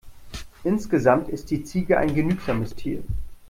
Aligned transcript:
Insgesamt 0.63 1.29
ist 1.29 1.51
die 1.51 1.63
Ziege 1.63 1.99
ein 1.99 2.15
genügsames 2.15 2.73
Tier. 2.73 3.03